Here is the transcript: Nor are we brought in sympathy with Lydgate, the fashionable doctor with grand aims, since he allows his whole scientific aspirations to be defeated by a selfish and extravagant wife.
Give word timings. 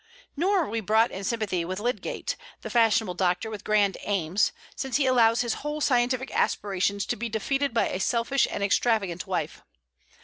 Nor 0.35 0.63
are 0.63 0.67
we 0.71 0.79
brought 0.79 1.11
in 1.11 1.23
sympathy 1.23 1.63
with 1.63 1.79
Lydgate, 1.79 2.35
the 2.61 2.71
fashionable 2.71 3.13
doctor 3.13 3.51
with 3.51 3.63
grand 3.63 3.99
aims, 4.01 4.51
since 4.75 4.97
he 4.97 5.05
allows 5.05 5.41
his 5.41 5.53
whole 5.61 5.79
scientific 5.79 6.31
aspirations 6.33 7.05
to 7.05 7.15
be 7.15 7.29
defeated 7.29 7.71
by 7.71 7.87
a 7.87 7.99
selfish 7.99 8.47
and 8.49 8.63
extravagant 8.63 9.27
wife. 9.27 9.61